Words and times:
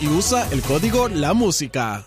Y 0.00 0.08
usa 0.08 0.46
el 0.52 0.60
código 0.60 1.08
La 1.08 1.32
Música. 1.32 2.04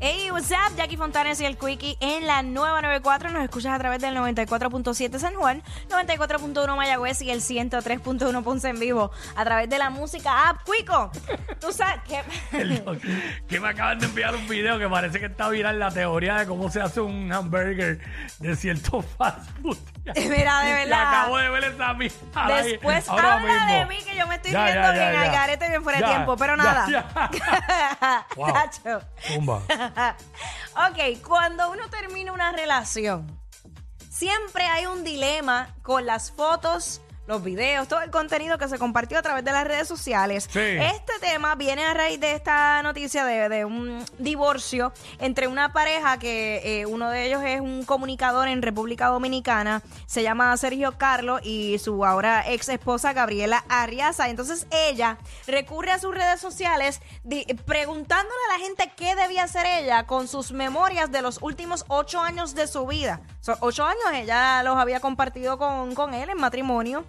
Hey, 0.00 0.30
what's 0.30 0.50
up? 0.50 0.76
Jackie 0.76 0.98
Fontanes 0.98 1.40
y 1.40 1.46
el 1.46 1.56
Quickie 1.56 1.96
en 2.00 2.26
la 2.26 2.42
nueva 2.42 2.82
94. 2.82 3.30
Nos 3.30 3.42
escuchas 3.42 3.72
a 3.72 3.78
través 3.78 4.02
del 4.02 4.14
94.7 4.14 5.18
San 5.18 5.34
Juan, 5.34 5.62
94.1 5.88 6.76
Mayagüez 6.76 7.22
y 7.22 7.30
el 7.30 7.40
103.1 7.40 8.42
Ponce 8.42 8.68
en 8.68 8.78
vivo 8.78 9.10
a 9.34 9.44
través 9.44 9.70
de 9.70 9.78
la 9.78 9.88
música 9.88 10.50
app. 10.50 10.53
Quico, 10.64 11.10
tú 11.60 11.72
sabes 11.72 12.00
que... 12.04 12.22
Perdón, 12.50 13.00
que 13.48 13.60
me 13.60 13.68
acaban 13.68 13.98
de 13.98 14.06
enviar 14.06 14.34
un 14.34 14.48
video 14.48 14.78
que 14.78 14.88
parece 14.88 15.20
que 15.20 15.26
está 15.26 15.48
viral 15.50 15.78
la 15.78 15.90
teoría 15.90 16.36
de 16.36 16.46
cómo 16.46 16.70
se 16.70 16.80
hace 16.80 17.00
un 17.00 17.30
hamburger 17.32 18.00
de 18.38 18.56
cierto 18.56 19.02
fast 19.18 19.50
food. 19.60 19.76
Mira, 20.16 20.60
de 20.62 20.70
Y 20.70 20.74
verdad. 20.74 21.20
acabo 21.20 21.36
de 21.38 21.48
ver 21.50 21.64
esa 21.64 21.92
misma. 21.94 22.46
Después 22.62 23.08
habla 23.08 23.38
mismo. 23.38 23.72
de 23.74 23.86
mí 23.86 23.96
que 24.04 24.16
yo 24.16 24.26
me 24.26 24.34
estoy 24.36 24.52
Ya, 24.52 24.64
viendo 24.64 24.82
ya, 24.82 24.92
bien 24.92 25.12
ya, 25.12 25.20
al 25.20 25.26
ya. 25.26 25.32
garete 25.32 25.68
bien 25.68 25.82
fuera 25.82 25.98
de 25.98 26.04
Ya, 26.04 26.10
tiempo, 26.10 26.36
pero 26.36 26.56
ya, 26.56 26.62
nada. 26.62 26.86
ya. 26.90 28.26
Wow. 28.36 28.52
Tacho. 28.52 29.02
Tumba. 29.34 29.60
ok, 30.76 31.22
cuando 31.26 31.70
uno 31.70 31.88
termina 31.90 32.32
una 32.32 32.52
relación, 32.52 33.38
siempre 34.10 34.64
hay 34.66 34.86
un 34.86 35.04
dilema 35.04 35.68
con 35.82 36.06
las 36.06 36.30
fotos, 36.32 37.00
los 37.26 37.42
videos, 37.42 37.88
todo 37.88 38.02
el 38.02 38.10
contenido 38.10 38.58
que 38.58 38.68
se 38.68 38.78
compartió 38.78 39.18
a 39.18 39.22
través 39.22 39.44
de 39.44 39.52
las 39.52 39.64
redes 39.64 39.88
sociales. 39.88 40.48
Sí. 40.50 40.60
Este 40.60 41.12
tema 41.20 41.54
viene 41.54 41.84
a 41.84 41.94
raíz 41.94 42.20
de 42.20 42.32
esta 42.32 42.82
noticia 42.82 43.24
de, 43.24 43.48
de 43.48 43.64
un 43.64 44.04
divorcio 44.18 44.92
entre 45.18 45.48
una 45.48 45.72
pareja 45.72 46.18
que 46.18 46.80
eh, 46.80 46.86
uno 46.86 47.10
de 47.10 47.26
ellos 47.26 47.42
es 47.44 47.60
un 47.60 47.84
comunicador 47.84 48.48
en 48.48 48.62
República 48.62 49.08
Dominicana, 49.08 49.82
se 50.06 50.22
llama 50.22 50.56
Sergio 50.56 50.98
Carlos 50.98 51.40
y 51.42 51.78
su 51.78 52.04
ahora 52.04 52.44
ex 52.46 52.68
esposa 52.68 53.12
Gabriela 53.12 53.64
Arriaza. 53.68 54.28
Entonces 54.28 54.66
ella 54.70 55.18
recurre 55.46 55.92
a 55.92 55.98
sus 55.98 56.14
redes 56.14 56.40
sociales 56.40 57.00
preguntándole 57.64 58.40
a 58.50 58.58
la 58.58 58.64
gente 58.64 58.92
qué 58.96 59.14
debía 59.14 59.44
hacer 59.44 59.66
ella 59.66 60.06
con 60.06 60.28
sus 60.28 60.52
memorias 60.52 61.10
de 61.10 61.22
los 61.22 61.38
últimos 61.42 61.84
ocho 61.88 62.20
años 62.20 62.54
de 62.54 62.66
su 62.66 62.86
vida. 62.86 63.22
Ocho 63.60 63.84
años 63.84 64.04
ella 64.12 64.62
los 64.62 64.76
había 64.76 65.00
compartido 65.00 65.58
con, 65.58 65.94
con 65.94 66.14
él 66.14 66.30
en 66.30 66.38
matrimonio. 66.38 67.04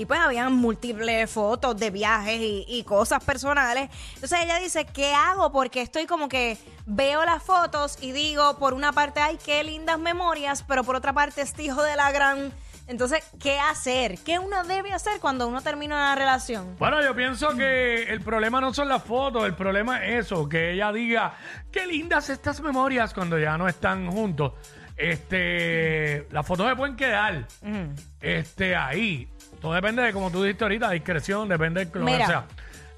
Y 0.00 0.06
pues 0.06 0.18
habían 0.18 0.54
múltiples 0.54 1.30
fotos 1.30 1.76
de 1.76 1.90
viajes 1.90 2.40
y, 2.40 2.64
y 2.66 2.84
cosas 2.84 3.22
personales. 3.22 3.90
Entonces 4.14 4.38
ella 4.42 4.58
dice, 4.58 4.86
¿qué 4.86 5.12
hago? 5.12 5.52
Porque 5.52 5.82
estoy 5.82 6.06
como 6.06 6.26
que 6.26 6.56
veo 6.86 7.22
las 7.26 7.42
fotos 7.42 7.98
y 8.00 8.12
digo, 8.12 8.56
por 8.56 8.72
una 8.72 8.94
parte, 8.94 9.20
ay, 9.20 9.38
qué 9.44 9.62
lindas 9.62 9.98
memorias, 9.98 10.64
pero 10.66 10.84
por 10.84 10.96
otra 10.96 11.12
parte, 11.12 11.42
este 11.42 11.64
hijo 11.64 11.82
de 11.82 11.96
la 11.96 12.10
gran... 12.12 12.50
Entonces, 12.86 13.22
¿qué 13.38 13.60
hacer? 13.60 14.18
¿Qué 14.24 14.38
uno 14.38 14.64
debe 14.64 14.90
hacer 14.94 15.20
cuando 15.20 15.46
uno 15.46 15.60
termina 15.60 15.96
una 15.96 16.14
relación? 16.14 16.76
Bueno, 16.78 17.02
yo 17.02 17.14
pienso 17.14 17.54
que 17.54 18.04
el 18.04 18.22
problema 18.22 18.58
no 18.58 18.72
son 18.72 18.88
las 18.88 19.04
fotos, 19.04 19.44
el 19.44 19.54
problema 19.54 20.02
es 20.06 20.24
eso, 20.24 20.48
que 20.48 20.72
ella 20.72 20.92
diga, 20.92 21.34
qué 21.70 21.86
lindas 21.86 22.30
estas 22.30 22.62
memorias 22.62 23.12
cuando 23.12 23.38
ya 23.38 23.58
no 23.58 23.68
están 23.68 24.10
juntos. 24.10 24.54
Este, 24.96 26.26
las 26.30 26.46
fotos 26.46 26.70
se 26.70 26.76
pueden 26.76 26.96
quedar 26.96 27.46
este, 28.20 28.74
ahí. 28.74 29.28
Todo 29.60 29.72
depende 29.74 30.02
de, 30.02 30.12
como 30.12 30.30
tú 30.30 30.42
dijiste 30.42 30.64
ahorita, 30.64 30.90
discreción, 30.90 31.48
depende 31.48 31.84
de 31.84 31.98
lo 31.98 32.06
que 32.06 32.26
sea. 32.26 32.46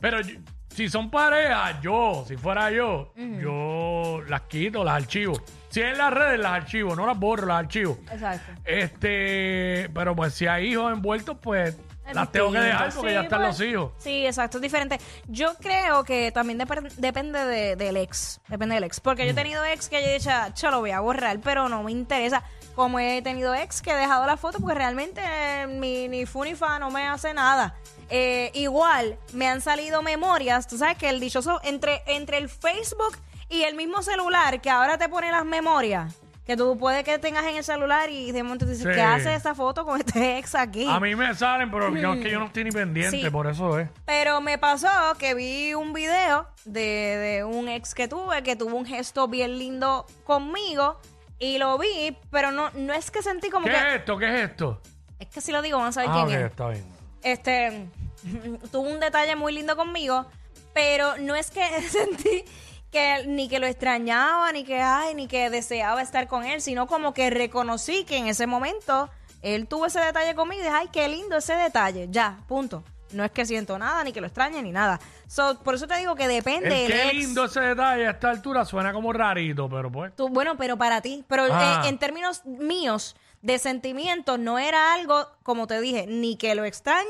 Pero 0.01 0.21
yo- 0.21 0.39
si 0.75 0.89
son 0.89 1.11
parejas, 1.11 1.81
yo, 1.83 2.25
si 2.27 2.37
fuera 2.37 2.71
yo, 2.71 3.13
yo 3.17 4.23
las 4.29 4.41
quito, 4.43 4.83
las 4.85 4.95
archivo. 5.03 5.35
Si 5.69 5.81
es 5.81 5.93
en 5.93 5.99
las 5.99 6.13
redes, 6.13 6.41
las 6.41 6.53
archivo, 6.53 6.97
no 6.97 7.07
las 7.07 7.19
borro, 7.19 7.47
las 7.47 7.59
archivo. 7.59 7.99
Exacto. 8.11 8.53
Este, 8.65 9.91
pero 9.95 10.15
pues 10.17 10.35
si 10.35 10.47
hay 10.47 10.69
hijos 10.73 10.93
envueltos, 10.93 11.37
pues 11.43 11.77
Es 12.07 12.15
las 12.15 12.31
tengo 12.33 12.51
que 12.53 12.59
distinto. 12.59 12.63
dejar 12.85 12.93
porque 12.95 13.09
Sí, 13.11 13.15
ya 13.15 13.23
están 13.23 13.41
pues, 13.43 13.59
los 13.59 13.69
hijos. 13.69 13.93
Sí, 13.99 14.27
exacto, 14.27 14.59
es 14.59 14.63
diferente. 14.63 14.99
Yo 15.29 15.55
creo 15.61 16.05
que 16.05 16.31
también 16.33 16.59
dep- 16.59 16.91
depende 16.97 17.39
de- 17.45 17.77
del 17.77 17.97
ex. 17.97 18.41
Depende 18.49 18.75
del 18.77 18.85
ex. 18.85 19.01
Porque 19.01 19.25
yo 19.25 19.33
he 19.33 19.35
tenido 19.35 19.65
ex 19.65 19.89
que 19.89 20.01
yo 20.03 20.09
he 20.09 20.15
dicho, 20.15 20.31
yo 20.57 20.71
lo 20.71 20.81
voy 20.81 20.91
a 20.91 21.01
borrar, 21.01 21.39
pero 21.43 21.69
no 21.69 21.83
me 21.83 21.93
interesa. 21.93 22.43
Como 22.75 22.99
he 22.99 23.21
tenido 23.23 23.55
ex 23.55 23.83
que 23.83 23.91
he 23.91 23.97
dejado 23.97 24.27
la 24.27 24.37
foto 24.37 24.59
porque 24.59 24.75
realmente 24.75 25.21
eh, 25.25 25.67
mi, 25.67 26.09
ni 26.09 26.25
fu 26.27 26.43
ni 26.45 26.55
fa 26.55 26.79
no 26.79 26.91
me 26.91 27.07
hace 27.07 27.35
nada. 27.35 27.75
Eh, 28.09 28.51
igual, 28.55 29.19
me 29.35 29.47
han 29.49 29.61
salido 29.61 30.03
memorias. 30.03 30.67
Tú 30.69 30.79
sabes 30.79 30.97
que 30.97 31.09
el 31.09 31.21
dichoso 31.21 31.61
entre, 31.65 32.03
entre 32.07 32.39
el 32.39 32.49
Facebook 32.49 33.17
y 33.51 33.63
el 33.63 33.75
mismo 33.75 34.03
celular 34.03 34.61
que 34.61 34.71
ahora 34.71 34.97
te 34.99 35.09
pone 35.09 35.31
las 35.31 35.45
memorias. 35.45 36.15
Que 36.47 36.57
tú 36.57 36.77
puedes 36.77 37.05
que 37.05 37.19
tengas 37.21 37.45
en 37.45 37.57
el 37.57 37.63
celular 37.63 38.11
y 38.11 38.33
de 38.33 38.43
momento 38.43 38.65
te 38.65 38.73
dices, 38.73 38.87
Sí. 38.89 38.93
¿qué 38.95 39.01
hace 39.03 39.33
esta 39.35 39.55
foto 39.55 39.85
con 39.85 40.01
este 40.01 40.39
ex 40.39 40.55
aquí? 40.57 40.87
A 40.91 40.99
mí 40.99 41.15
me 41.15 41.33
salen, 41.37 41.71
pero 41.71 41.89
no, 41.91 42.15
es 42.15 42.21
que 42.21 42.31
yo 42.31 42.41
no 42.41 42.47
estoy 42.47 42.65
ni 42.65 42.73
pendiente, 42.73 43.21
Sí. 43.23 43.31
por 43.31 43.47
eso 43.47 43.79
es. 43.79 43.89
Pero 44.07 44.41
me 44.41 44.59
pasó 44.59 44.89
que 45.19 45.35
vi 45.35 45.73
un 45.75 45.93
video 45.93 46.49
de, 46.65 46.81
de 46.81 47.45
un 47.45 47.69
ex 47.69 47.95
que 47.95 48.09
tuve 48.09 48.43
que 48.43 48.57
tuvo 48.57 48.75
un 48.77 48.85
gesto 48.87 49.29
bien 49.29 49.57
lindo 49.59 50.05
conmigo 50.25 50.99
y 51.45 51.59
lo 51.59 51.77
vi, 51.79 52.17
pero 52.31 52.53
no, 52.53 52.71
no 52.75 52.93
es 52.95 53.11
que 53.11 53.21
sentí 53.23 53.51
como 53.51 53.67
¿Qué 53.67 53.73
que. 53.73 53.79
es 53.79 53.95
esto? 53.97 54.17
¿Qué 54.17 54.27
es 54.43 54.51
esto? 54.51 54.81
Es 55.19 55.29
que 55.29 55.41
si 55.41 55.51
lo 55.53 55.61
digo, 55.63 55.79
vamos 55.79 55.97
a 55.97 56.03
ver 56.03 56.11
Ah, 56.11 56.25
quién 56.27 56.39
ok, 56.39 56.45
es. 56.45 56.51
está 56.51 56.69
bien. 56.69 56.85
Este 57.23 57.87
tuvo 58.71 58.89
un 58.89 59.01
detalle 59.01 59.35
muy 59.37 59.53
lindo 59.53 59.77
conmigo, 59.77 60.27
pero 60.73 61.17
no 61.19 61.35
es 61.35 61.51
que 61.51 61.65
sentí 61.91 62.45
que 62.93 63.25
ni 63.27 63.49
que 63.49 63.59
lo 63.59 63.67
extrañaba, 63.67 64.53
ni 64.53 64.65
que 64.65 64.81
ay, 64.81 65.15
ni 65.15 65.27
que 65.27 65.51
deseaba 65.51 66.01
estar 66.03 66.29
con 66.29 66.45
él, 66.45 66.61
sino 66.61 66.87
como 66.87 67.13
que 67.15 67.31
reconocí 67.31 68.05
que 68.05 68.19
en 68.19 68.27
ese 68.29 68.47
momento 68.47 69.09
él 69.41 69.67
tuvo 69.67 69.87
ese 69.87 69.99
detalle 69.99 70.35
conmigo 70.37 70.61
y 70.61 70.65
dije, 70.65 70.77
ay, 70.77 70.89
qué 70.93 71.09
lindo 71.09 71.37
ese 71.37 71.55
detalle. 71.57 72.07
Ya, 72.11 72.39
punto. 72.47 72.85
No 73.13 73.25
es 73.25 73.31
que 73.31 73.45
siento 73.47 73.79
nada, 73.79 74.03
ni 74.05 74.13
que 74.13 74.21
lo 74.21 74.27
extrañe, 74.27 74.63
ni 74.63 74.73
nada. 74.73 74.99
So, 75.27 75.59
por 75.63 75.75
eso 75.75 75.87
te 75.87 75.97
digo 75.99 76.15
que 76.15 76.29
depende 76.29 76.85
El 76.85 76.89
del 76.89 76.93
qué 76.93 77.05
ex. 77.09 77.15
lindo 77.15 77.45
ese 77.45 77.61
detalle 77.61 78.07
a 78.07 78.11
esta 78.13 78.31
altura 78.31 78.65
suena 78.65 78.93
como 78.93 79.13
rarito, 79.13 79.69
pero 79.69 79.91
pues. 79.91 80.15
Tú- 80.17 80.29
bueno, 80.29 80.57
pero 80.57 80.77
para 80.77 81.01
ti. 81.01 81.25
Pero 81.29 81.45
Ah. 81.51 81.83
eh, 81.85 81.89
en 81.89 81.99
términos 81.99 82.45
míos 82.45 83.17
de 83.43 83.59
sentimientos, 83.59 84.39
no 84.39 84.59
era 84.59 84.95
algo, 84.95 85.27
como 85.43 85.67
te 85.67 85.81
dije, 85.81 86.07
ni 86.07 86.37
que 86.37 86.55
lo 86.55 86.65
extraño, 86.65 87.07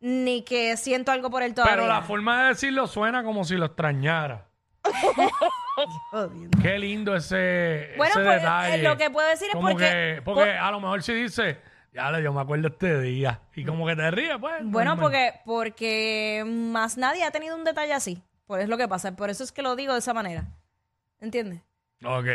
ni 0.00 0.42
que 0.42 0.76
siento 0.76 1.12
algo 1.12 1.30
por 1.30 1.42
él 1.42 1.54
todavía. 1.54 1.74
Pero 1.76 1.86
la 1.88 2.02
forma 2.02 2.42
de 2.42 2.48
decirlo 2.50 2.86
suena 2.86 3.22
como 3.24 3.44
si 3.44 3.56
lo 3.56 3.66
extrañara. 3.66 4.46
Qué 6.62 6.78
lindo 6.78 7.14
ese, 7.14 7.92
Bueno, 7.96 8.12
ese 8.14 8.24
pues, 8.24 8.40
detalle. 8.42 8.74
eh, 8.74 8.82
lo 8.82 8.96
que 8.96 9.10
puedo 9.10 9.28
decir 9.28 9.48
es 9.48 9.54
como 9.54 9.70
porque- 9.70 9.84
Que, 10.16 10.22
porque 10.24 10.50
a 10.52 10.70
lo 10.70 10.80
mejor 10.80 11.02
si 11.02 11.14
dice, 11.14 11.58
ya 11.92 12.10
le 12.10 12.22
yo 12.22 12.32
me 12.32 12.40
acuerdo 12.40 12.68
este 12.68 13.00
día. 13.00 13.40
Y 13.54 13.64
como 13.64 13.86
que 13.86 13.96
te 13.96 14.10
ríes, 14.10 14.36
pues. 14.40 14.54
Bueno, 14.64 14.90
normal. 14.94 14.98
porque, 14.98 15.32
porque 15.44 16.44
más 16.46 16.96
nadie 16.96 17.24
ha 17.24 17.30
tenido 17.30 17.56
un 17.56 17.64
detalle 17.64 17.92
así. 17.92 18.22
Por 18.46 18.60
es 18.60 18.68
lo 18.68 18.76
que 18.76 18.88
pasa. 18.88 19.14
Por 19.16 19.30
eso 19.30 19.44
es 19.44 19.52
que 19.52 19.62
lo 19.62 19.76
digo 19.76 19.92
de 19.92 19.98
esa 20.00 20.14
manera. 20.14 20.46
¿Entiendes? 21.20 21.60
Ok. 22.04 22.26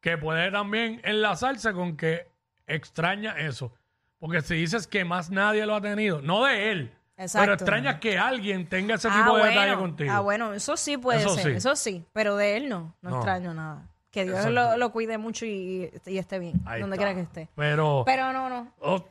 Que 0.00 0.16
puede 0.18 0.50
también 0.50 1.00
enlazarse 1.04 1.72
con 1.72 1.96
que 1.96 2.26
extraña 2.66 3.32
eso. 3.38 3.72
Porque 4.18 4.40
si 4.42 4.54
dices 4.54 4.86
que 4.86 5.04
más 5.04 5.30
nadie 5.30 5.64
lo 5.66 5.74
ha 5.76 5.80
tenido, 5.80 6.20
no 6.22 6.44
de 6.44 6.70
él, 6.70 6.92
Exacto. 7.16 7.42
pero 7.42 7.52
extraña 7.54 8.00
que 8.00 8.18
alguien 8.18 8.68
tenga 8.68 8.94
ese 8.96 9.08
Ah, 9.08 9.12
tipo 9.16 9.36
de 9.36 9.42
bueno. 9.42 9.60
detalle 9.60 9.76
contigo. 9.76 10.12
Ah, 10.12 10.20
bueno, 10.20 10.52
eso 10.54 10.76
sí 10.76 10.96
puede 10.96 11.20
Eso 11.20 11.34
ser. 11.34 11.44
sí. 11.44 11.50
Eso 11.52 11.76
sí. 11.76 12.04
Pero 12.12 12.36
de 12.36 12.56
él 12.56 12.68
no. 12.68 12.94
No, 13.02 13.10
No. 13.10 13.16
extraño 13.16 13.54
nada. 13.54 13.88
Que 14.10 14.24
Dios 14.24 14.46
lo, 14.46 14.76
lo 14.76 14.90
cuide 14.90 15.18
mucho 15.18 15.44
y, 15.44 15.90
y 16.06 16.18
esté 16.18 16.38
bien. 16.38 16.60
Ahí 16.64 16.80
donde 16.80 16.96
está. 16.96 17.04
quiera 17.06 17.14
que 17.14 17.22
esté. 17.26 17.48
Pero, 17.54 18.04
Pero 18.06 18.32
no, 18.32 18.48
no. 18.48 18.72
oh, 18.80 19.04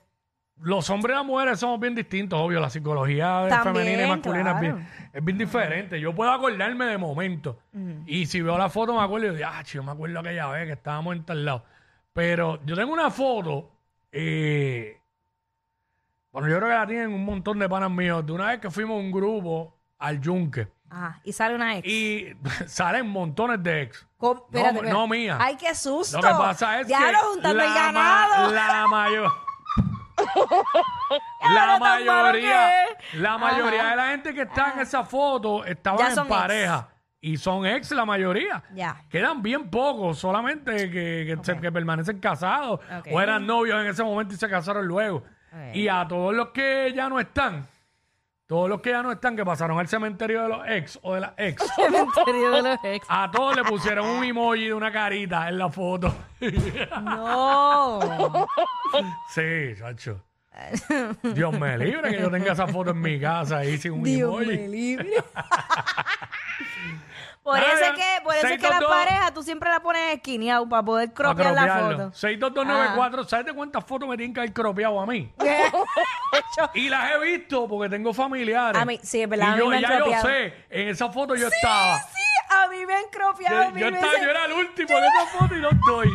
los 0.59 0.89
hombres 0.89 1.13
y 1.13 1.17
las 1.17 1.25
mujeres 1.25 1.59
somos 1.59 1.79
bien 1.79 1.93
distintos, 1.93 2.39
obvio. 2.39 2.59
La 2.59 2.69
psicología 2.69 3.45
También, 3.47 3.75
femenina 3.75 4.07
y 4.07 4.09
masculina 4.09 4.51
es, 4.53 4.61
bien, 4.61 4.87
es 5.13 5.23
bien 5.23 5.37
diferente. 5.37 5.99
Yo 5.99 6.15
puedo 6.15 6.31
acordarme 6.31 6.85
de 6.85 6.97
momentos. 6.97 7.57
Y 8.07 8.25
si 8.25 8.41
veo 8.41 8.57
la 8.57 8.69
foto 8.69 8.95
me 8.95 9.01
acuerdo 9.01 9.27
y 9.27 9.35
digo, 9.35 9.47
ah, 9.51 9.61
yo 9.63 9.83
me 9.83 9.91
acuerdo 9.91 10.19
aquella 10.19 10.47
vez 10.47 10.65
que 10.65 10.73
estábamos 10.73 11.15
en 11.15 11.23
tal 11.25 11.45
lado. 11.45 11.63
Pero 12.13 12.59
yo 12.65 12.75
tengo 12.75 12.91
una 12.91 13.11
foto, 13.11 13.69
eh, 14.11 14.97
bueno, 16.31 16.47
yo 16.47 16.57
creo 16.57 16.69
que 16.69 16.75
la 16.75 16.87
tienen 16.87 17.13
un 17.13 17.23
montón 17.23 17.59
de 17.59 17.69
panas 17.69 17.91
míos, 17.91 18.25
de 18.25 18.31
una 18.31 18.47
vez 18.47 18.59
que 18.59 18.71
fuimos 18.71 18.99
un 18.99 19.11
grupo 19.11 19.75
al 19.99 20.19
yunque. 20.19 20.67
Ajá. 20.89 21.19
Y 21.23 21.33
sale 21.33 21.55
una 21.55 21.77
ex. 21.77 21.87
Y 21.87 22.33
salen 22.67 23.07
montones 23.09 23.61
de 23.63 23.81
ex. 23.83 24.07
Com- 24.17 24.37
No, 24.37 24.43
espérate, 24.59 24.73
no, 24.73 24.79
espérate. 24.87 25.07
mía. 25.09 25.37
Ay, 25.39 25.55
qué 25.57 25.75
susto. 25.75 26.17
Lo 26.21 26.23
que 26.27 26.33
pasa 26.33 26.79
es 26.81 26.87
ya 26.87 26.99
que 26.99 27.11
lo 27.11 27.19
juntando 27.19 27.49
el 27.49 27.57
la, 27.57 27.73
ma- 27.73 28.27
ganado. 28.27 28.51
la 28.53 28.87
mayor 28.89 29.31
Ya, 31.41 31.53
la 31.53 31.65
lo 31.65 31.71
tan 31.73 31.79
malo 31.79 32.05
mayoría 32.05 32.71
que 33.11 33.17
la 33.19 33.37
mayoría 33.37 33.83
de 33.91 33.95
la 33.95 34.07
gente 34.09 34.33
que 34.33 34.41
está 34.41 34.73
en 34.73 34.79
esa 34.79 35.03
foto 35.03 35.63
Ya 35.63 35.71
estaban 35.71 36.15
son 36.15 36.25
en 36.25 36.29
pareja 36.29 36.87
y 37.19 37.37
son 37.37 37.65
ex 37.65 37.91
la 37.91 38.05
mayoría. 38.05 38.63
Ya. 38.73 39.03
Quedan 39.09 39.41
bien 39.41 39.69
pocos, 39.69 40.19
solamente 40.19 40.89
que, 40.89 41.25
que, 41.25 41.37
se- 41.41 41.59
que 41.59 41.71
permanecen 41.71 42.19
casados 42.19 42.79
Ok. 42.99 43.07
o 43.11 43.19
eran 43.21 43.45
novios 43.45 43.79
en 43.81 43.87
ese 43.87 44.03
momento 44.03 44.33
y 44.33 44.37
se 44.37 44.47
casaron 44.49 44.85
luego. 44.87 45.17
Ok. 45.51 45.75
Y 45.75 45.87
a 45.87 46.07
todos 46.07 46.33
los 46.33 46.49
que 46.49 46.91
ya 46.95 47.09
no 47.09 47.19
están, 47.19 47.67
todos 48.47 48.69
los 48.69 48.81
que 48.81 48.91
ya 48.91 49.03
no 49.03 49.11
están, 49.11 49.35
que 49.35 49.43
pasaron 49.45 49.77
al 49.77 49.87
cementerio 49.89 50.41
de 50.43 50.47
los 50.49 50.67
ex 50.67 50.97
o 51.03 51.13
de 51.15 51.19
las 51.21 51.33
ex, 51.37 51.61
Cementerio 51.75 52.51
de 52.51 52.61
los 52.61 52.79
ex. 52.83 53.05
a 53.09 53.29
todos 53.29 53.55
le 53.57 53.63
pusieron 53.65 54.07
un 54.07 54.23
emoji 54.23 54.65
de 54.67 54.73
una 54.73 54.91
carita 54.91 55.49
en 55.49 55.57
la 55.57 55.69
foto. 55.69 56.13
No. 57.03 57.99
Sí, 59.29 59.73
chacho. 59.77 60.23
Dios 61.21 61.59
me 61.59 61.77
libre 61.77 62.09
que 62.15 62.19
yo 62.21 62.31
tenga 62.31 62.53
esa 62.53 62.65
foto 62.67 62.89
en 62.91 62.99
mi 63.01 63.19
casa 63.19 63.57
ahí 63.57 63.77
sin 63.77 63.91
un 63.91 64.03
Dios 64.03 64.29
emoji. 64.41 64.47
me 64.57 64.67
libre. 64.69 65.09
por 67.47 67.59
eso 67.59 67.67
es 67.85 67.91
que, 67.91 68.21
por 68.23 68.35
eso 68.35 68.47
es 68.47 68.57
que 68.59 68.67
las 68.67 68.79
622. 68.79 68.91
parejas 68.91 69.33
tú 69.33 69.41
siempre 69.43 69.69
la 69.69 69.79
pones 69.79 70.13
esquineado 70.15 70.67
para 70.67 70.83
poder 70.83 71.13
cropear 71.13 71.53
la 71.53 71.61
foto. 71.79 72.11
62294, 72.13 73.23
¿sabes 73.23 73.45
de 73.45 73.53
cuántas 73.53 73.85
fotos 73.85 74.09
me 74.09 74.17
tienen 74.17 74.33
que 74.33 74.41
haber 74.41 74.53
cropeado 74.53 74.99
a 74.99 75.05
mí? 75.05 75.31
Y 76.73 76.89
las 76.89 77.11
he 77.11 77.19
visto 77.19 77.67
porque 77.67 77.89
tengo 77.89 78.13
familiares. 78.13 78.79
A 78.81 78.85
mí- 78.85 78.99
sí, 79.01 79.21
es 79.21 79.29
verdad, 79.29 79.49
a 79.49 79.51
Y 79.51 79.53
mí 79.53 79.59
yo, 79.59 79.67
me 79.69 79.75
han 79.77 79.81
ya 79.81 79.89
yo 79.89 80.03
cropeado. 80.03 80.27
sé, 80.27 80.53
en 80.69 80.89
esa 80.89 81.09
foto 81.11 81.35
yo 81.35 81.47
estaba. 81.47 81.99
Sí, 81.99 82.21
a 82.49 82.67
mí 82.67 82.85
me 82.85 82.95
han 82.95 83.03
cropeado 83.11 83.63
Yo, 83.65 83.71
mil 83.71 83.81
yo 83.83 83.89
estaba- 83.89 84.11
veces. 84.11 84.25
yo 84.25 84.29
era 84.31 84.45
el 84.45 84.51
último 84.53 84.97
en 84.97 85.03
esa 85.05 85.25
foto 85.37 85.55
y 85.55 85.61
no 85.61 85.69
estoy. 85.69 86.09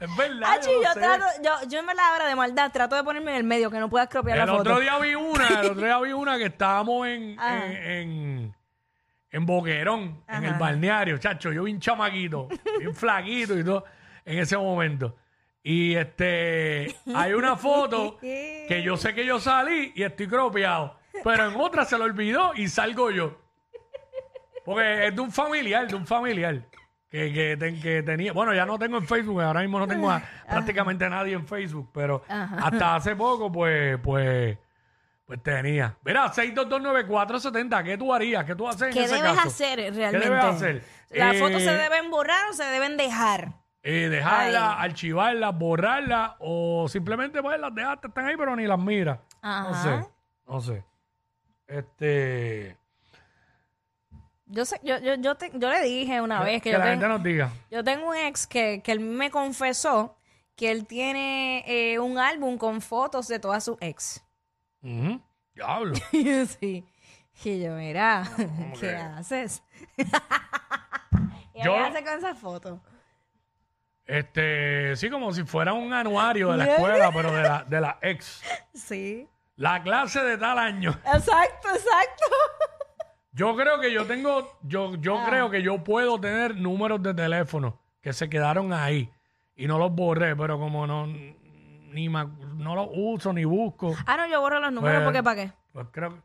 Es 0.00 0.16
verdad. 0.16 0.50
Achi, 0.52 0.68
yo, 0.70 0.74
yo, 0.74 0.80
lo 0.82 0.92
sé. 0.94 1.00
trato, 1.00 1.24
yo, 1.42 1.68
yo 1.68 1.78
en 1.80 1.86
verdad 1.86 2.04
ahora 2.12 2.26
de 2.26 2.34
maldad 2.36 2.70
trato 2.72 2.94
de 2.96 3.04
ponerme 3.04 3.32
en 3.32 3.36
el 3.38 3.44
medio 3.44 3.70
que 3.70 3.78
no 3.78 3.90
puedas 3.90 4.08
cropear 4.08 4.38
El 4.38 4.46
la 4.46 4.52
foto. 4.52 4.60
otro 4.70 4.80
día 4.80 4.98
vi 4.98 5.14
una, 5.14 5.46
el 5.48 5.70
otro 5.72 5.84
día 5.84 5.98
vi 5.98 6.12
una 6.12 6.38
que 6.38 6.46
estábamos 6.46 7.06
en, 7.06 7.36
Ah. 7.40 7.66
en, 7.66 7.72
en, 7.86 8.54
en 9.30 9.46
Boquerón, 9.46 10.24
en 10.28 10.44
el 10.44 10.54
balneario, 10.54 11.18
chacho, 11.18 11.52
yo 11.52 11.64
vi 11.64 11.72
un 11.72 11.80
chamaquito, 11.80 12.48
bien 12.78 12.94
flaquito 12.94 13.58
y 13.58 13.64
todo, 13.64 13.84
en 14.24 14.38
ese 14.40 14.56
momento. 14.56 15.16
Y 15.62 15.94
este, 15.94 16.94
hay 17.14 17.32
una 17.34 17.56
foto 17.56 18.16
que 18.20 18.82
yo 18.84 18.96
sé 18.96 19.14
que 19.14 19.24
yo 19.26 19.38
salí 19.38 19.92
y 19.94 20.02
estoy 20.02 20.26
cropeado, 20.26 20.96
pero 21.22 21.48
en 21.50 21.60
otra 21.60 21.84
se 21.84 21.96
lo 21.98 22.04
olvidó 22.04 22.52
y 22.54 22.66
salgo 22.68 23.10
yo. 23.10 23.38
Porque 24.64 25.06
es 25.08 25.14
de 25.14 25.20
un 25.20 25.30
familiar, 25.32 25.86
de 25.88 25.94
un 25.94 26.06
familiar. 26.06 26.62
Que, 27.10 27.32
que, 27.32 27.56
ten- 27.56 27.80
que 27.80 28.04
tenía, 28.04 28.32
bueno, 28.32 28.54
ya 28.54 28.64
no 28.64 28.78
tengo 28.78 28.96
en 28.96 29.04
Facebook, 29.04 29.40
ahora 29.42 29.60
mismo 29.62 29.80
no 29.80 29.88
tengo 29.88 30.08
a- 30.08 30.22
prácticamente 30.48 31.08
nadie 31.10 31.34
en 31.34 31.44
Facebook, 31.44 31.90
pero 31.92 32.22
Ajá. 32.28 32.56
hasta 32.68 32.94
hace 32.94 33.16
poco, 33.16 33.50
pues, 33.50 33.98
pues, 34.00 34.56
pues 35.30 35.42
tenía. 35.44 35.96
Mira, 36.04 36.32
6229470, 36.32 37.84
¿qué 37.84 37.96
tú 37.96 38.12
harías? 38.12 38.44
¿Qué 38.44 38.56
tú 38.56 38.66
haces 38.66 38.88
en 38.88 38.92
¿Qué 38.94 39.04
ese 39.04 39.14
debes 39.14 39.32
caso? 39.34 39.46
hacer 39.48 39.76
¿Qué 39.78 39.90
realmente? 39.92 40.28
debes 40.28 40.44
hacer? 40.44 40.84
¿Las 41.10 41.36
Eh, 41.36 41.38
fotos 41.38 41.62
se 41.62 41.70
deben 41.70 42.10
borrar 42.10 42.50
o 42.50 42.52
se 42.52 42.64
deben 42.64 42.96
dejar? 42.96 43.52
eh, 43.84 44.08
dejarla, 44.10 44.72
archivarla, 44.80 45.50
borrarla 45.50 46.34
o 46.40 46.88
simplemente 46.88 47.40
pues 47.40 47.60
las 47.60 47.72
dejaste, 47.72 48.08
están 48.08 48.26
ahí 48.26 48.36
pero 48.36 48.56
ni 48.56 48.66
las 48.66 48.78
miras. 48.80 49.20
No 49.40 49.48
Ajá. 49.48 50.02
sé, 50.02 50.08
no 50.48 50.60
sé. 50.60 50.84
Este, 51.68 52.76
Yo, 54.46 54.64
sé, 54.64 54.80
yo, 54.82 54.98
yo, 54.98 55.14
yo, 55.14 55.36
te- 55.36 55.52
yo 55.54 55.70
le 55.70 55.80
dije 55.82 56.20
una 56.20 56.42
vez 56.42 56.54
que, 56.60 56.70
que 56.70 56.72
yo, 56.72 56.78
la 56.78 56.84
ten- 56.86 56.92
gente 56.94 57.08
nos 57.08 57.22
diga. 57.22 57.50
yo 57.70 57.84
tengo 57.84 58.08
un 58.08 58.16
ex 58.16 58.48
que, 58.48 58.82
que 58.82 58.90
él 58.90 58.98
me 58.98 59.30
confesó 59.30 60.16
que 60.56 60.72
él 60.72 60.86
tiene 60.86 61.62
eh, 61.68 62.00
un 62.00 62.18
álbum 62.18 62.58
con 62.58 62.80
fotos 62.82 63.28
de 63.28 63.38
todas 63.38 63.64
sus 63.64 63.76
ex. 63.80 64.22
Ujú, 64.82 65.20
Diablo. 65.54 65.94
Y 66.12 66.24
yo 66.24 66.46
sí. 66.46 66.84
Y 67.44 67.62
yo, 67.62 67.74
mira, 67.74 68.24
¿qué 68.36 68.80
que? 68.80 68.96
haces? 68.96 69.62
¿Qué 69.96 71.62
Yo- 71.64 71.76
haces 71.76 72.02
con 72.02 72.18
esas 72.18 72.38
fotos? 72.38 72.80
Este, 74.06 74.96
sí, 74.96 75.08
como 75.08 75.32
si 75.32 75.44
fuera 75.44 75.72
un 75.72 75.92
anuario 75.92 76.50
de 76.50 76.58
la 76.58 76.64
escuela, 76.64 77.12
pero 77.12 77.32
de 77.32 77.42
la, 77.42 77.64
de 77.64 77.80
la 77.80 77.98
ex. 78.02 78.42
Sí. 78.74 79.28
La 79.56 79.82
clase 79.82 80.20
de 80.22 80.36
tal 80.36 80.58
año. 80.58 80.90
Exacto, 81.04 81.68
exacto. 81.68 82.24
Yo 83.32 83.54
creo 83.54 83.78
que 83.80 83.92
yo 83.92 84.06
tengo, 84.06 84.58
yo, 84.62 84.96
yo 84.96 85.16
Ah. 85.18 85.26
creo 85.28 85.48
que 85.50 85.62
yo 85.62 85.84
puedo 85.84 86.18
tener 86.20 86.56
números 86.56 87.00
de 87.02 87.14
teléfono 87.14 87.78
que 88.00 88.12
se 88.12 88.28
quedaron 88.28 88.72
ahí 88.72 89.08
y 89.54 89.68
no 89.68 89.78
los 89.78 89.92
borré, 89.92 90.34
pero 90.34 90.58
como 90.58 90.86
no, 90.88 91.06
ni 91.90 92.08
me 92.08 92.24
no 92.56 92.74
los 92.74 92.88
uso 92.92 93.32
ni 93.32 93.44
busco, 93.44 93.94
Ah, 94.06 94.16
no, 94.16 94.26
yo 94.28 94.40
borro 94.40 94.60
los 94.60 94.72
números 94.72 94.96
Pues- 94.98 95.04
porque 95.04 95.22
¿para 95.22 95.36
qué? 95.46 95.52
pues 95.72 95.86
creo 95.92 96.22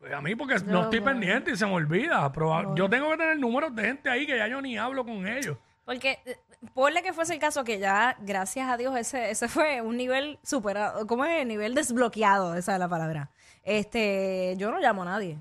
que 0.00 0.14
a 0.14 0.20
mí 0.20 0.34
porque 0.36 0.56
no 0.66 0.84
estoy 0.84 1.00
pendiente 1.00 1.50
y 1.50 1.56
se 1.56 1.66
me 1.66 1.72
olvida. 1.72 2.32
Proba- 2.32 2.74
yo 2.76 2.88
tengo 2.88 3.10
que 3.10 3.16
tener 3.16 3.38
números 3.38 3.74
de 3.74 3.82
gente 3.84 4.08
ahí 4.08 4.26
que 4.26 4.36
ya 4.36 4.46
yo 4.46 4.60
ni 4.62 4.78
hablo 4.78 5.04
con 5.04 5.26
ellos. 5.26 5.56
Porque 5.84 6.20
eh, 6.24 6.38
ponle 6.74 7.02
que 7.02 7.12
fuese 7.12 7.34
el 7.34 7.40
caso 7.40 7.64
que 7.64 7.78
ya, 7.78 8.16
gracias 8.20 8.68
a 8.68 8.76
Dios, 8.76 8.94
ese, 8.96 9.30
ese 9.30 9.48
fue 9.48 9.80
un 9.82 9.96
nivel 9.96 10.38
superado, 10.44 11.06
¿cómo 11.06 11.24
es? 11.24 11.44
Nivel 11.46 11.74
desbloqueado, 11.74 12.54
esa 12.54 12.74
es 12.74 12.78
la 12.78 12.88
palabra. 12.88 13.30
Este, 13.64 14.54
yo 14.56 14.70
no 14.70 14.78
llamo 14.78 15.02
a 15.02 15.06
nadie. 15.06 15.38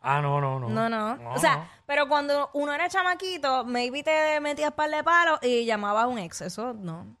Ah, 0.00 0.20
no, 0.22 0.40
no, 0.40 0.60
no. 0.60 0.68
No, 0.68 0.88
no. 0.88 1.32
o 1.32 1.38
sea, 1.38 1.56
no. 1.56 1.68
pero 1.84 2.08
cuando 2.08 2.50
uno 2.54 2.72
era 2.72 2.88
chamaquito, 2.88 3.64
maybe 3.64 4.02
te 4.04 4.40
metías 4.40 4.72
par 4.72 4.88
de 4.90 5.02
palos 5.02 5.40
y 5.42 5.64
llamabas 5.64 6.04
a 6.04 6.06
un 6.08 6.18
ex. 6.18 6.40
Eso 6.42 6.72
no. 6.74 7.16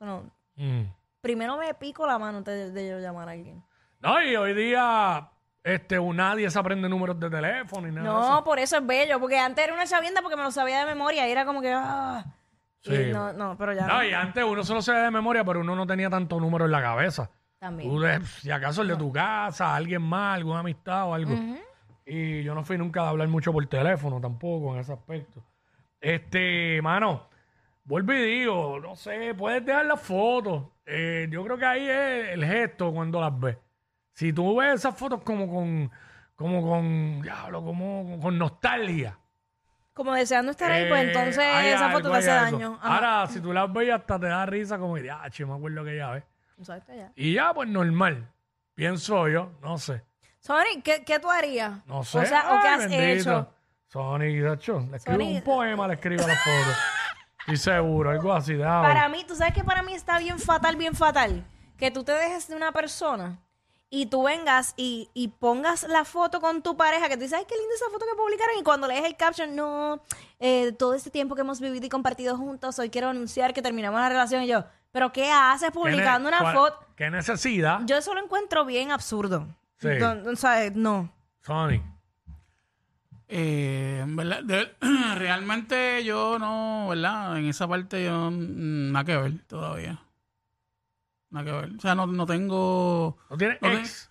Eso 0.00 0.06
no. 0.06 0.30
Mm. 0.56 0.82
Primero 1.20 1.56
me 1.56 1.72
pico 1.74 2.06
la 2.06 2.18
mano 2.18 2.38
antes 2.38 2.72
de, 2.74 2.88
yo 2.88 2.98
llamar 2.98 3.28
a 3.28 3.32
alguien. 3.32 3.62
No, 4.00 4.20
y 4.22 4.34
hoy 4.36 4.54
día 4.54 5.28
este, 5.62 5.98
un- 5.98 6.16
nadie 6.16 6.50
se 6.50 6.58
aprende 6.58 6.88
números 6.88 7.18
de 7.20 7.30
teléfono 7.30 7.86
y 7.86 7.92
nada 7.92 8.12
de 8.12 8.20
eso. 8.20 8.30
No, 8.32 8.44
por 8.44 8.58
eso 8.58 8.76
es 8.78 8.86
bello. 8.86 9.20
Porque 9.20 9.38
antes 9.38 9.64
era 9.64 9.72
una 9.74 9.86
chavienda 9.86 10.20
porque 10.22 10.36
me 10.36 10.42
lo 10.42 10.50
sabía 10.50 10.80
de 10.80 10.86
memoria 10.86 11.28
y 11.28 11.30
era 11.32 11.44
como 11.44 11.60
que. 11.62 11.72
Ah, 11.72 12.24
y 12.82 12.90
Sí. 12.90 13.10
no, 13.12 13.32
no, 13.32 13.56
pero 13.56 13.72
ya 13.72 13.86
No, 13.86 13.98
no. 13.98 14.04
y 14.04 14.12
antes 14.12 14.42
uno 14.42 14.64
solo 14.64 14.80
ve 14.84 14.92
de 15.04 15.10
memoria, 15.12 15.44
pero 15.44 15.60
uno 15.60 15.76
no 15.76 15.86
tenía 15.86 16.10
tanto 16.10 16.40
número 16.40 16.64
en 16.64 16.72
la 16.72 16.82
cabeza. 16.82 17.30
También. 17.60 17.88
Tú 17.88 18.02
si 18.40 18.50
acaso 18.50 18.82
el 18.82 18.88
de 18.88 18.96
tu 18.96 19.12
casa, 19.12 19.72
alguien 19.76 20.02
más, 20.02 20.34
alguna 20.34 20.58
amistad 20.60 21.06
o 21.06 21.14
algo. 21.14 21.32
Y 22.04 22.42
yo 22.42 22.56
no 22.56 22.64
fui 22.64 22.76
nunca 22.76 23.02
de 23.02 23.08
hablar 23.10 23.28
mucho 23.28 23.52
por 23.52 23.64
teléfono 23.66 24.20
tampoco 24.20 24.74
en 24.74 24.80
ese 24.80 24.92
aspecto. 24.92 25.44
Este, 26.00 26.82
mano, 26.82 27.28
vuelvo 27.84 28.12
y 28.12 28.22
digo, 28.24 28.78
no 28.80 28.94
sé, 28.96 29.34
puedes 29.34 29.64
dejar 29.64 29.86
las 29.86 30.00
fotos. 30.00 30.64
Eh, 30.86 31.28
yo 31.30 31.44
creo 31.44 31.56
que 31.58 31.64
ahí 31.66 31.88
es 31.88 32.28
el 32.30 32.44
gesto 32.44 32.92
cuando 32.92 33.20
las 33.20 33.38
ves. 33.38 33.56
Si 34.14 34.32
tú 34.32 34.56
ves 34.56 34.74
esas 34.74 34.96
fotos 34.96 35.22
como 35.22 35.48
con, 35.48 35.90
como 36.36 36.62
con, 36.68 37.22
diablo, 37.22 37.64
como 37.64 38.18
con 38.20 38.38
nostalgia. 38.38 39.18
Como 39.94 40.14
deseando 40.14 40.52
estar 40.52 40.70
ahí, 40.70 40.88
pues 40.88 41.02
eh, 41.04 41.06
entonces 41.08 41.38
hay 41.38 41.68
esa 41.68 41.86
algo, 41.86 41.98
foto 41.98 42.10
te 42.10 42.16
hay 42.16 42.20
hace 42.22 42.30
algo. 42.30 42.58
daño. 42.58 42.78
Ajá. 42.80 42.94
Ahora, 42.94 43.26
si 43.26 43.40
tú 43.40 43.52
las 43.52 43.70
ves 43.72 43.92
hasta 43.92 44.18
te 44.18 44.26
da 44.26 44.46
risa 44.46 44.78
como, 44.78 44.96
ya, 44.98 45.20
me 45.46 45.52
acuerdo 45.54 45.84
que 45.84 45.96
ya 45.96 46.10
ves. 46.12 46.24
Exacto, 46.58 46.92
ya. 46.94 47.12
Y 47.14 47.34
ya, 47.34 47.52
pues 47.52 47.68
normal. 47.68 48.28
Pienso 48.74 49.28
yo, 49.28 49.52
no 49.62 49.76
sé. 49.78 50.02
Sony, 50.40 50.80
¿qué, 50.82 51.04
¿qué 51.04 51.18
tú 51.20 51.30
harías? 51.30 51.86
No 51.86 52.02
sé. 52.04 52.18
O 52.20 52.24
sea, 52.24 52.52
¿o 52.56 52.60
qué 52.62 52.68
Ay, 52.68 52.74
has 52.74 52.90
bendito. 52.90 53.30
hecho? 53.30 53.54
Sony, 53.88 54.40
Dacho, 54.42 54.86
le 54.90 54.96
escribo 54.96 55.18
Sony- 55.20 55.34
un 55.36 55.42
poema, 55.42 55.86
le 55.88 55.94
escribo 55.94 56.24
a 56.24 56.28
la 56.28 56.36
foto. 56.36 56.76
Estoy 57.46 57.56
seguro, 57.56 58.10
algo 58.10 58.32
así. 58.32 58.54
déjame 58.54 58.86
ver. 58.86 58.96
Para 58.96 59.08
mí, 59.08 59.24
tú 59.26 59.34
sabes 59.34 59.54
que 59.54 59.64
para 59.64 59.82
mí 59.82 59.94
está 59.94 60.18
bien 60.18 60.38
fatal, 60.38 60.76
bien 60.76 60.94
fatal. 60.94 61.44
Que 61.76 61.90
tú 61.90 62.04
te 62.04 62.12
dejes 62.12 62.48
de 62.48 62.56
una 62.56 62.72
persona 62.72 63.38
y 63.94 64.06
tú 64.06 64.22
vengas 64.22 64.72
y, 64.76 65.10
y 65.12 65.28
pongas 65.28 65.82
la 65.82 66.04
foto 66.06 66.40
con 66.40 66.62
tu 66.62 66.78
pareja, 66.78 67.08
que 67.08 67.16
tú 67.16 67.24
dices, 67.24 67.38
ay, 67.38 67.44
qué 67.46 67.54
linda 67.56 67.74
esa 67.74 67.90
foto 67.90 68.06
que 68.10 68.16
publicaron. 68.16 68.56
Y 68.58 68.62
cuando 68.62 68.86
lees 68.86 69.04
el 69.04 69.16
caption, 69.16 69.54
no, 69.54 70.02
eh, 70.40 70.72
todo 70.72 70.94
este 70.94 71.10
tiempo 71.10 71.34
que 71.34 71.42
hemos 71.42 71.60
vivido 71.60 71.84
y 71.84 71.88
compartido 71.90 72.36
juntos, 72.38 72.78
hoy 72.78 72.88
quiero 72.88 73.10
anunciar 73.10 73.52
que 73.52 73.60
terminamos 73.60 74.00
la 74.00 74.08
relación. 74.08 74.44
Y 74.44 74.46
yo, 74.46 74.64
¿pero 74.92 75.12
qué 75.12 75.30
haces 75.30 75.68
¿Qué 75.68 75.72
publicando 75.72 76.28
una 76.28 76.52
foto? 76.52 76.78
¿Qué 76.96 77.10
necesidad, 77.10 77.80
Yo 77.84 77.96
eso 77.96 78.14
lo 78.14 78.22
encuentro 78.22 78.64
bien 78.64 78.92
absurdo. 78.92 79.46
Sí. 79.76 79.88
No, 79.98 80.30
o 80.30 80.36
sea, 80.36 80.70
no. 80.74 81.12
Sony? 81.40 81.82
Eh, 83.34 84.00
en 84.02 84.14
verdad, 84.14 84.42
de- 84.44 84.74
realmente 85.16 86.04
yo 86.04 86.38
no, 86.38 86.88
¿verdad? 86.90 87.38
En 87.38 87.46
esa 87.46 87.66
parte 87.66 88.04
yo 88.04 88.30
mm, 88.30 88.92
nada 88.92 89.04
que 89.06 89.16
ver 89.16 89.32
todavía. 89.46 89.98
Nada 91.30 91.44
que 91.46 91.52
ver. 91.52 91.70
O 91.78 91.80
sea, 91.80 91.94
no, 91.94 92.06
no 92.06 92.26
tengo... 92.26 93.16
¿No 93.30 93.36
tienes 93.38 93.62
No 93.62 93.70
ex? 93.70 94.10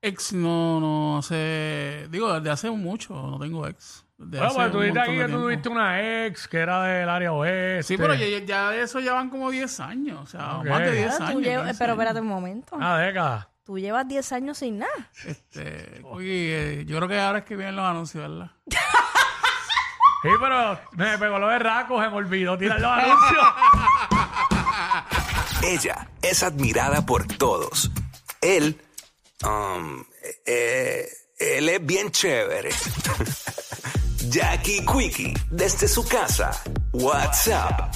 Ex 0.00 0.32
no, 0.32 0.80
no 0.80 1.18
hace... 1.18 2.08
Digo, 2.10 2.32
desde 2.40 2.50
hace 2.50 2.70
mucho 2.70 3.12
no 3.14 3.38
tengo 3.38 3.66
ex. 3.68 4.06
Bueno, 4.16 4.48
pues 4.54 4.70
tú 4.72 4.80
dijiste 4.80 5.00
aquí 5.00 5.12
de 5.12 5.26
que 5.26 5.32
tú 5.32 5.40
tuviste 5.40 5.68
una 5.68 6.24
ex 6.26 6.48
que 6.48 6.56
era 6.58 6.84
del 6.84 7.08
área 7.10 7.32
oeste. 7.32 7.82
Sí, 7.82 7.96
pero 7.98 8.14
ya, 8.14 8.26
ya- 8.26 8.44
ya 8.44 8.76
eso 8.76 8.98
ya 9.00 9.12
van 9.12 9.28
como 9.28 9.50
10 9.50 9.80
años. 9.80 10.20
O 10.22 10.26
sea, 10.26 10.58
Ok. 10.60 10.66
más 10.68 10.80
de 10.80 10.92
10 10.92 11.20
Ah, 11.20 11.26
años. 11.28 11.42
llevas- 11.42 11.64
15 11.66 11.78
pero 11.78 11.92
espérate 11.92 12.20
un 12.20 12.28
momento. 12.28 12.76
Una 12.76 12.96
década. 12.98 13.50
Tú 13.64 13.78
llevas 13.78 14.06
10 14.06 14.32
años 14.32 14.58
sin 14.58 14.78
nada. 14.78 15.10
Este, 15.24 16.02
oye, 16.04 16.80
eh, 16.80 16.84
yo 16.84 16.98
creo 16.98 17.08
que 17.08 17.18
ahora 17.18 17.38
es 17.38 17.44
que 17.46 17.56
vienen 17.56 17.76
los 17.76 17.86
anuncios, 17.86 18.28
¿verdad? 18.28 18.50
Sí, 20.22 20.30
pero 20.40 20.80
me 20.92 21.18
pegó 21.18 21.38
lo 21.38 21.48
de 21.48 21.58
raco, 21.58 22.02
se 22.02 22.08
me 22.08 22.16
olvidó 22.16 22.56
tirar 22.56 22.80
los 22.80 22.90
anuncios. 22.90 23.44
Ella 25.62 26.08
es 26.22 26.42
admirada 26.42 27.04
por 27.04 27.26
todos. 27.26 27.90
Él, 28.40 28.80
um, 29.44 30.02
eh, 30.46 31.06
él 31.38 31.68
es 31.68 31.84
bien 31.84 32.10
chévere. 32.10 32.70
Jackie 34.30 34.82
Quickie, 34.86 35.34
desde 35.50 35.88
su 35.88 36.08
casa. 36.08 36.52
WhatsApp 36.92 37.94